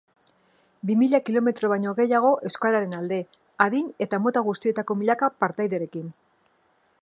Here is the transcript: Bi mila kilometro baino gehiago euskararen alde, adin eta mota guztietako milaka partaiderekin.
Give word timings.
Bi 0.89 0.93
mila 1.01 1.19
kilometro 1.25 1.69
baino 1.73 1.93
gehiago 1.99 2.31
euskararen 2.49 2.95
alde, 3.01 3.19
adin 3.67 3.93
eta 4.07 4.21
mota 4.25 4.45
guztietako 4.49 4.97
milaka 5.03 5.31
partaiderekin. 5.45 6.11